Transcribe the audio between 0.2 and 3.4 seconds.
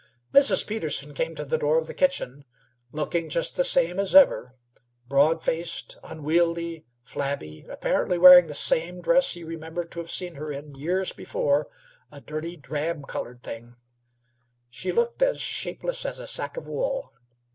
Mrs. Peterson came to the door of the kitchen, looking